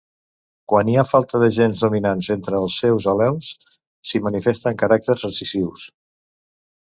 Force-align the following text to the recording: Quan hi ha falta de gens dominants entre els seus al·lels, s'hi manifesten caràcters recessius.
Quan 0.71 0.87
hi 0.91 0.95
ha 0.99 1.03
falta 1.09 1.41
de 1.41 1.49
gens 1.57 1.81
dominants 1.83 2.29
entre 2.35 2.57
els 2.61 2.77
seus 2.85 3.05
al·lels, 3.13 3.51
s'hi 4.13 4.21
manifesten 4.29 4.79
caràcters 4.83 5.27
recessius. 5.27 5.85